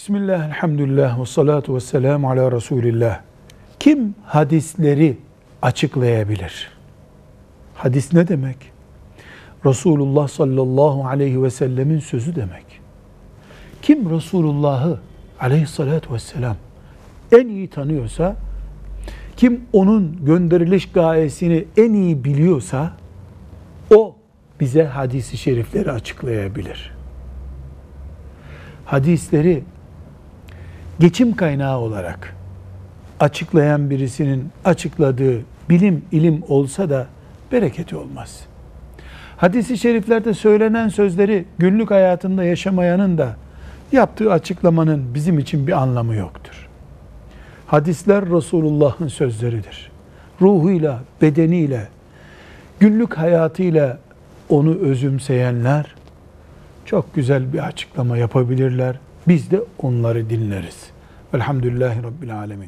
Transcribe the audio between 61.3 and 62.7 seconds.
Velhamdülillahi Rabbil Alemin.